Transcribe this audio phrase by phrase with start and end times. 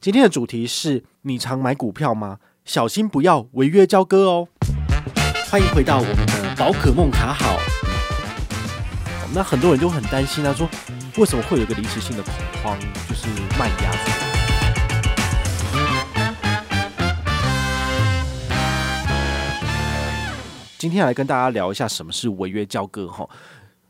[0.00, 2.38] 今天的主题是你常买股票吗？
[2.64, 4.48] 小心不要违约交割哦！
[5.50, 7.58] 欢迎回到我们的宝可梦卡好。
[9.34, 10.68] 那很多人就很担心啊，说
[11.16, 12.32] 为什么会有一个临时性的恐
[12.62, 13.26] 慌，就是
[13.58, 13.92] 卖压？
[20.78, 23.28] 今天来跟大家聊一下什么是违约交割哈。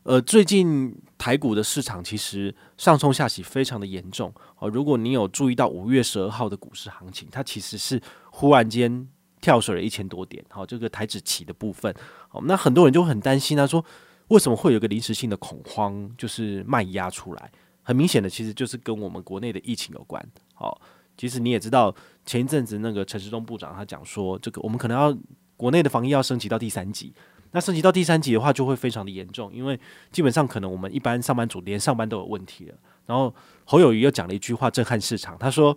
[0.05, 4.69] 呃，最近台股的市场其实上冲下洗非常的严重哦。
[4.69, 8.01] 如果你有注意到五月十二号的股市行情，它其实是
[8.31, 9.07] 忽然间
[9.41, 11.93] 跳水了一千多点，好，这个台指起的部分，
[12.29, 13.85] 好，那很多人就很担心啊，说
[14.29, 17.51] 为什么会有个临时性的恐慌，就是卖压出来？
[17.83, 20.25] 很明显的，其实就是跟我们国内的疫情有关。
[20.55, 20.81] 好，
[21.17, 21.93] 其实你也知道，
[22.25, 25.17] 前一阵子那个陈时中部长他讲说，这个我们可能要
[25.57, 27.13] 国内的防疫要升级到第三级。
[27.53, 29.79] 那升级到第三级的话，就会非常的严重，因为
[30.13, 32.75] 基本上可能我们一般上班族连上班都有问题了。
[33.07, 35.77] 然后侯友谊又讲了一句话震撼市场，他说：“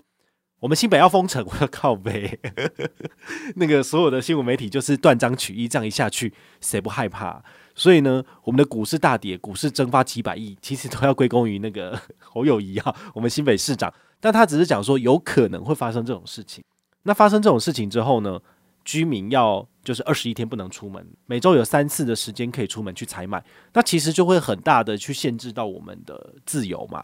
[0.60, 2.38] 我们新北要封城，我要靠北。
[3.56, 7.42] ”那个所有的新闻媒体就是断章取义，这样一下去，谁不害怕？
[7.74, 13.94] 所以呢，我们的股市大跌，股市蒸发几百亿，其实都要归功于那个 侯友谊啊，我们新北市长。
[14.20, 16.64] 但他只是讲说有可能会发生这种事情。
[17.04, 18.40] 那发生这种事情之后呢，
[18.86, 19.68] 居民要。
[19.84, 23.44] 就是二十一天不能出门，每周有三次的时间可以出门去采买，
[23.74, 27.04] 那其实就会很大的去限制到我们的自由嘛。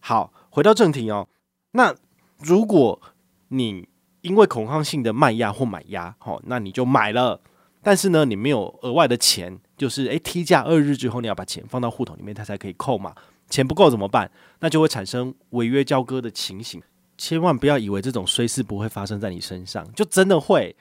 [0.00, 1.26] 好，回到正题哦。
[1.70, 1.96] 那
[2.36, 3.00] 如果
[3.48, 3.88] 你
[4.20, 7.40] 因为恐慌性的卖压或买压，好，那你就买了，
[7.82, 13.14] 但是呢，你没有额外的钱，就是诶 T 价二日之后你要把钱放到户头里面，它才可以扣嘛。
[13.48, 14.30] 钱不够怎么办？
[14.60, 16.82] 那就会产生违约交割的情形。
[17.16, 20.76] 千万不要以为这种衰事不会发生在你身上，就真的会。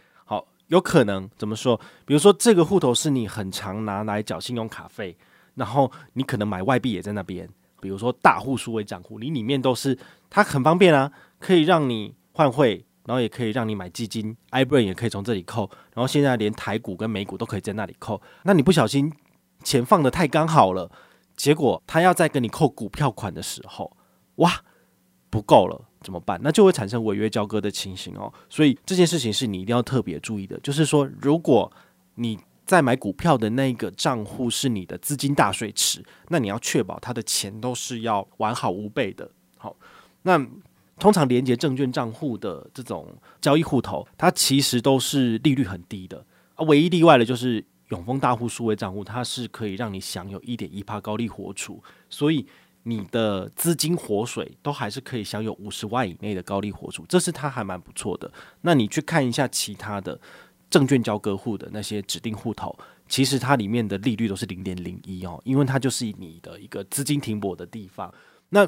[0.68, 1.80] 有可能怎么说？
[2.06, 5.18] 比如说，这个户头是你很常拿来缴信用卡费，
[5.56, 7.50] 然后你可能买外币也在那边。
[7.80, 9.98] 比如说大户数位账户，你里面都是
[10.30, 18.22] 它很方便啊，可以让你换汇，然后也可以让你买基金 ibran 也可以从这里扣，然后现在连台股跟美股都可以在那里扣。
[18.44, 19.14] 那你不小心
[19.64, 20.92] 钱放的太刚好了，
[21.36, 23.96] 结果他要再跟你扣股票款的时候，
[24.36, 24.62] 哇，
[25.30, 25.87] 不够了。
[26.08, 26.40] 怎么办？
[26.42, 28.32] 那就会产生违约交割的情形哦。
[28.48, 30.58] 所以这件事情是你一定要特别注意的。
[30.62, 31.70] 就是说，如果
[32.16, 39.30] 你在买股票的那个账户是你的资金大水池，那你要确保他的钱都是要完好无备的。
[39.58, 39.76] 好，
[40.22, 40.42] 那
[40.98, 46.26] 通常连接证券账户的这种交易户头，它其实都是利率很低的
[46.56, 46.64] 啊。
[46.68, 52.48] 唯一例外的就是永丰大户数位账户，它是可以让你享有一点一趴高利活储，所以。
[52.88, 58.32] 你的资金活水都还是可以享有五十万以内的高利活储，这是它还蛮不错的。
[58.62, 60.18] 那你去看一下其他的
[60.70, 62.74] 证券交割户的那些指定户头，
[63.10, 68.10] 其实它里面的利率都是零点零一哦，因为它就是你的一个资金停泊的地方。
[68.50, 68.66] 那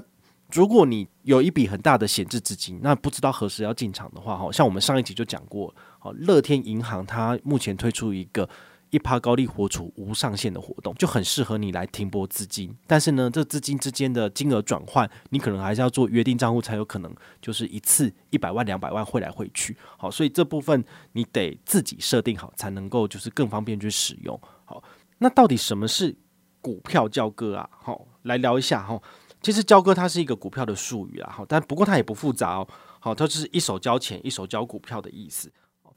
[0.52, 8.50] 如果你有一笔很大的闲置资金，那不知道何时要进场的话，哈，像我们上一集就讲过，好，乐天银行它目前推出一个。
[8.91, 19.78] 一趴高利活储无上限的活动就很适合你来停泊资金，但是呢，这资金之间的金额转换，你可能还是要做约定账户才有可能，就是一次一百万、两百万汇来汇去。
[19.97, 24.39] 好，所以这部分你得自己设定好，才能够就是更方便去使用。
[24.66, 24.83] 好，
[25.19, 26.16] 那到底什么是
[26.59, 27.69] 股票交割啊？
[27.72, 28.99] 好，来聊一下哈。
[29.41, 32.67] 其实交割它是一个股票的术语啊，好，但不过它也不复杂哦。
[32.99, 35.49] 好，它是一手交钱，一手交股票的意思。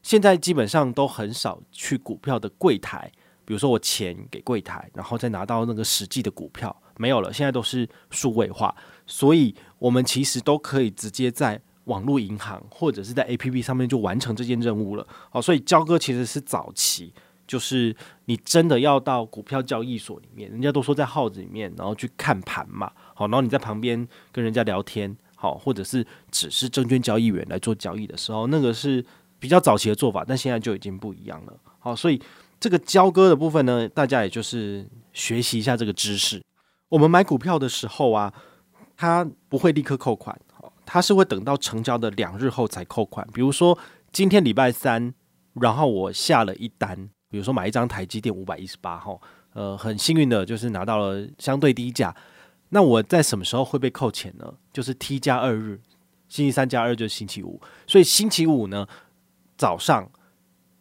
[0.03, 3.11] 现在基本上都很少去股票的柜台，
[3.45, 7.33] 比如说我钱给柜台，然后再拿到那个实际的股票，没有了。
[7.33, 8.75] 现在都是数位化，
[9.07, 15.07] 所以我们其实都可以直接在网络银行或者是在 APP 上面就完成这件任务了。
[15.31, 17.15] 好，所以交割其实是早期，
[17.47, 22.91] 就是你真的要到股票交易所里面，人家都说在号子里面，然后去看盘嘛。
[23.15, 29.05] 好，然后你在旁边跟人家聊天，好，或者是只是证券交易员来做交易的时候，那个是。
[29.43, 31.53] 比较早期的做法，但现在就已经不一样了。
[31.81, 32.23] 好，所以
[32.61, 36.41] 这个交割的部分呢，大家也就是学习一下这个知识。
[36.89, 38.33] 我们买股票的时候啊，
[38.97, 40.41] 它不会立刻扣款，
[40.87, 43.27] 它是会等到成交的两日后才扣款。
[43.35, 43.77] 比如说
[44.13, 45.13] 今天礼拜三，
[45.55, 49.21] 然后我下了一单，比如说买一张台积电五百一十八号，
[49.55, 52.15] 呃，很幸运的就是拿到了相对低价。
[52.69, 54.55] 那我在什么时候会被扣钱呢？
[54.73, 55.81] 就是 T 加二日，
[56.29, 58.87] 星期三加二就是星期五，所以星期五呢。
[59.63, 60.11] 早上，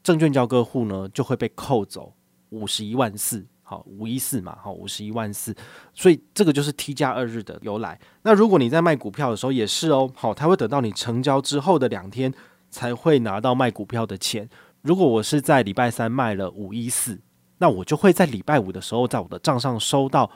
[0.01, 2.15] 证券交割户呢就会被扣走
[2.49, 5.55] 五十一万四，好五一四嘛，好五十一万四，
[5.93, 7.99] 所以这个就是 T 加二日的由来。
[8.23, 12.33] 那如果你在卖股票的时候也是哦，好，他会等到你成交之后的两天
[12.71, 14.49] 才会拿到卖股票的钱。
[14.81, 17.21] 如果我是在礼拜三卖了五一四，
[17.59, 20.31] 那我就会在礼拜五的时候在我的账上收到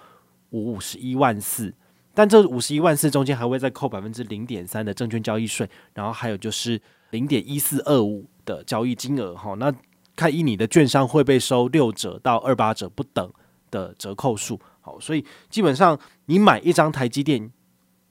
[0.52, 1.74] 五五十一万四。
[2.14, 9.56] 但这五十一万四中间还会再扣百分之零点三的证券交易税，然后还有就是零点一四二五的交易金额哈。
[9.56, 9.74] 那
[10.16, 13.34] 看依你的券商会被收六折到二八折不等
[13.70, 17.52] 的折扣数，好，所以基本上你买一张台积电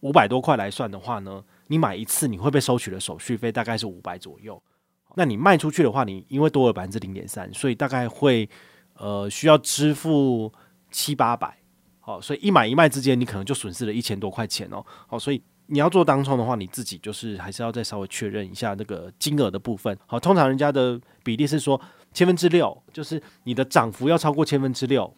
[0.00, 4.62] 五百多块来算的话呢，你买一次你会被收取的手续费大概是五百左右。
[5.14, 8.48] 那你卖出去的话，你因为多了百分之零点三，所以大概会
[8.96, 10.52] 呃需要支付
[10.90, 11.56] 七八百。
[12.00, 14.84] 好，所以一买一卖之间，你可能就损失了一千多块钱哦。
[15.06, 19.96] 好，所以你要做当冲的话，你自己就是还是要再稍微确认一下那个金额的部分。
[20.06, 21.80] 好，通常人家的比例是说
[22.12, 25.14] 千分之六，就是你的涨幅要超过千分之六，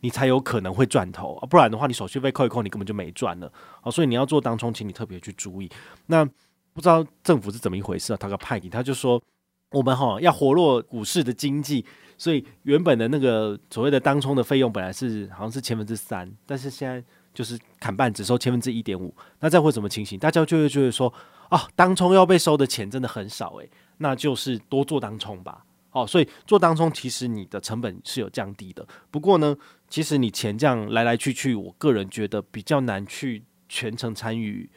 [0.00, 3.52] 你才有可能会赚头啊，不然的话，你手续费扣一扣，你根本就没赚了。
[3.80, 5.70] 好，所以你要做当冲，请你特别去注意。
[6.06, 6.24] 那
[6.72, 8.16] 不知道政府是怎么一回事啊？
[8.18, 9.22] 他个派给他就说
[9.70, 11.84] 我们哈要活络股市的经济。
[12.18, 17.04] 所以原本的那个所谓的当冲的费用本来是好像是千分之三，但是现在
[17.36, 19.14] 就是砍半，只收千分之一点五。
[19.40, 20.18] 那这样会怎么情形？
[20.18, 21.12] 大家就会觉得说，
[21.50, 25.62] 啊，当冲要被收的钱真的很少诶、那就是多做当冲吧。
[25.92, 28.86] 哦，所以做当冲其实你的成本是有降低的。
[29.10, 29.54] 不过呢，
[29.90, 34.68] 其实你钱这样来来去去，我个人觉得比较难去全程参与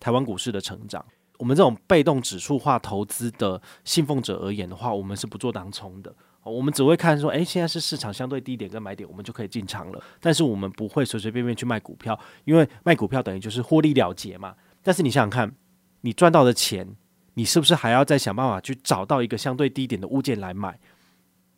[0.00, 1.04] 台湾股市的成长。
[1.38, 6.14] 我们这种被动指数化投资的信奉者而言的话，我们是不做当冲的。
[6.42, 10.02] 我们只会看说，诶，现在是市场相对低点跟买点，我们就可以进场了。
[10.20, 14.54] 但是我们不会随随便便去卖股票，因为卖股票等于就是获利了结嘛。
[14.82, 15.54] 但是你想想看，
[16.00, 16.96] 你赚到的钱，
[17.34, 20.78] 你是不是还要再想办法去找到一个相对低点的物件来买？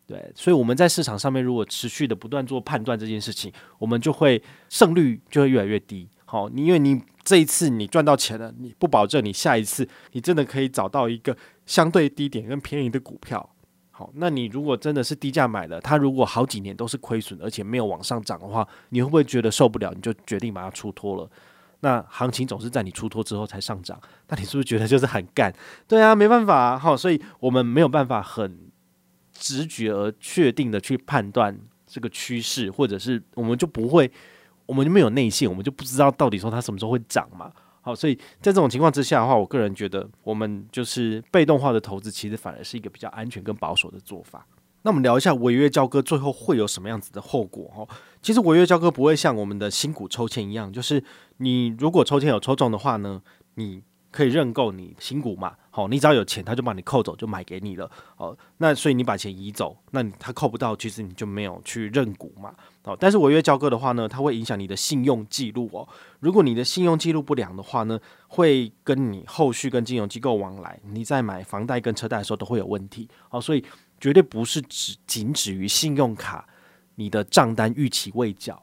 [0.06, 6.08] 对，所以我们在市场上面如果持续的不断做判断这件事情，我们就会胜率就会越来越低。
[6.30, 11.36] 好，你因为你这一次你赚到钱了，你不保证你下一次你真的可以找到一个
[11.66, 13.50] 相对低点跟便宜的股票。
[13.90, 19.92] 好，那你如果真的是低价买了，它如果好几年都是亏损，而且没有往上涨的话，你会不会觉得受不了？
[19.92, 21.28] 你就决定把它出脱了？
[21.80, 25.52] 那行情总是在你出脱之后才上涨，那你是不是觉得就是很干？
[25.88, 28.70] 对啊，没办法啊，好，所以我们没有办法很
[29.32, 34.08] 直觉而确定的去判断这个趋势，或者是我们就不会，
[34.70, 37.50] 我们就没有内线，我们就不知道到底说它什么时候会涨嘛。
[37.82, 44.46] 好，所以在这种情况之下的话，我个人觉得我们就是被动化的投资，其实反而是一个比较安全跟保守的做法。
[44.82, 47.70] 那我们聊一下违约交割最后会有什么样子的后果？
[47.76, 47.88] 哦，
[48.22, 51.02] 其实违约交割不会像我们的新股抽签一样，就是
[51.38, 53.20] 你如果抽签有抽中的话呢，
[53.56, 55.54] 你可以认购你新股嘛。
[55.72, 57.88] 好，你只要有钱，他就把你扣走，就买给你了。
[58.16, 62.52] 好，那所以你把钱移走，那他扣不到，其实你就没有去认股嘛。
[62.82, 65.88] 好，但是违约交割的话呢，它会影响你的信用记录哦。
[66.18, 73.08] 如果你的信用记录不良的话呢，会跟你后续跟金融机构往来，你在买房贷跟车贷的时候都会有问题。
[73.28, 73.64] 好，所以
[74.00, 76.48] 绝对不是只仅止于信用卡，
[76.96, 78.60] 你的账单逾期未缴。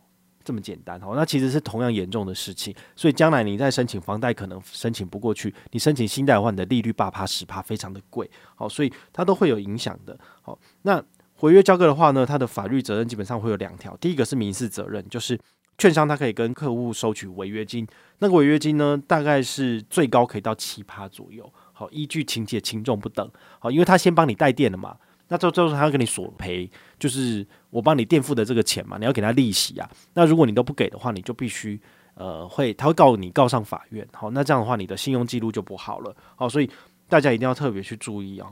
[0.47, 10.17] 这么简单哦，那其实是同样严重的事情，所以将来你在申请房贷可能申请不过去，你申请新贷的话，你的利率八趴十趴非常的贵，好，所以它都会有影响的。
[10.41, 11.03] 好，那
[11.41, 15.37] 违约交割的话呢，它的法律责任基本上会有两条，第一个是民事责任，就是
[15.77, 17.85] 券商它可以跟客户收取违约金，
[18.19, 23.29] 那个违约金呢，大概是最高可以到七趴左右，好，依据情节轻重不等，
[23.59, 24.95] 好，因为他先帮你带电了嘛。
[25.29, 29.89] 那这这时候他要跟你索赔，就是我帮你垫付的这个钱嘛，你要给他利息啊。
[30.13, 31.79] 那如果你都不给的话，你就必须
[32.15, 34.07] 呃会他会告你告上法院。
[34.13, 36.15] 好，那这样的话你的信用记录就不好了。
[36.35, 36.69] 好，所以
[37.09, 38.47] 大家一定要特别去注意啊。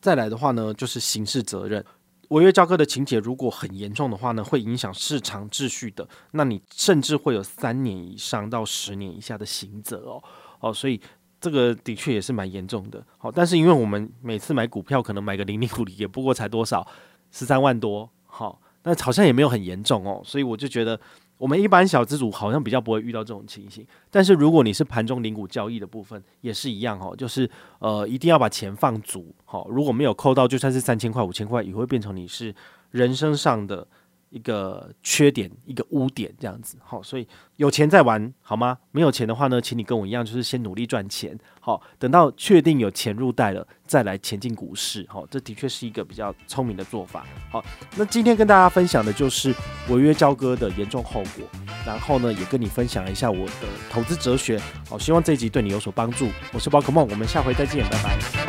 [0.00, 1.84] 再来的话呢，就是刑事责任，
[2.28, 10.22] 违约交割的情节如果很严重的话呢，会影响市场秩序的，那你甚至会有三年以上到十年以下的刑责哦。
[10.60, 11.00] 哦，所以。
[11.40, 16.86] 这个的确也是蛮严重的，好，但是因为我们每次买股票可能买个零零五零，也不过才多少
[17.30, 21.00] 十三万多，好，那好像也没有很严重哦，所以我就觉得
[21.38, 23.86] 我们一般小资主好像比较不会遇到这种情形。
[24.10, 32.54] 但是如果你是盘中零股交易的部分，也是一样哦，就是呃一定要把钱放足，好，如果没有扣到，就算是三千块五千块，也会变成你是
[32.90, 33.86] 人生上的。
[34.30, 38.78] 一个缺点，一个污点，这样子，好，所以有钱再玩好吗？
[38.92, 47.64] 没有钱的话呢，请你跟我一样，就是先努力赚钱，好，等到确定有钱入袋了，再来前进股市，好，这的确是一个比较聪明的做法，好，
[47.96, 49.54] 那今天跟大家分享的就是
[49.88, 51.44] 违约交割的严重后果，
[51.84, 58.39] 然后呢，也跟你分享一下我的投资哲学，好，希望这一集对你有所帮助，我是宝可梦，我们下回再见，拜拜。